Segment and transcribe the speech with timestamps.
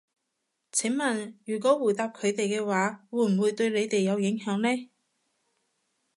[0.71, 4.89] 請問如果回答佢哋嘅話，會唔會對你哋有影響呢？